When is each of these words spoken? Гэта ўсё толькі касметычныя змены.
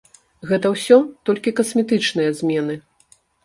Гэта 0.51 0.71
ўсё 0.75 0.97
толькі 1.31 1.55
касметычныя 1.61 2.29
змены. 2.43 2.83